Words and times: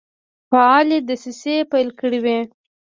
فعالي 0.51 0.97
دسیسې 1.09 1.55
پیل 1.71 1.89
کړي 1.99 2.19
وې. 2.23 2.39